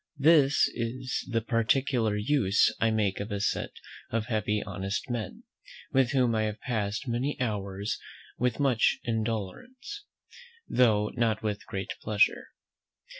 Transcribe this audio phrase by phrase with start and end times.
[0.17, 3.69] This is the particular use I make of a set
[4.09, 5.43] of heavy honest men,
[5.91, 7.99] with whom I have passed many hours
[8.35, 10.05] with much indolence,
[10.67, 12.47] though not with great pleasure.